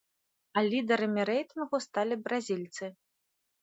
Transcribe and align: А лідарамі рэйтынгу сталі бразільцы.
А 0.57 0.63
лідарамі 0.69 1.27
рэйтынгу 1.31 1.77
сталі 1.89 2.15
бразільцы. 2.27 2.85